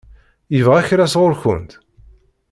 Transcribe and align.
Yebɣa 0.55 0.81
kra 0.87 1.05
sɣur-kent? 1.13 1.71